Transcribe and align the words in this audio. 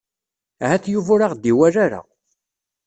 Ahat 0.63 0.83
Yuba 0.93 1.09
ur 1.15 1.21
aɣ-d-iwala 1.25 1.77
ara. 1.85 2.01